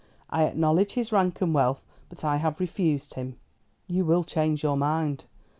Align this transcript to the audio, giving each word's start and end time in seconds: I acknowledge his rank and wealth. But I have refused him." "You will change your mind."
I 0.31 0.45
acknowledge 0.45 0.93
his 0.93 1.11
rank 1.11 1.41
and 1.41 1.53
wealth. 1.53 1.83
But 2.09 2.25
I 2.25 2.37
have 2.37 2.59
refused 2.59 3.13
him." 3.13 3.37
"You 3.85 4.03
will 4.03 4.23
change 4.23 4.63
your 4.63 4.75
mind." 4.75 5.25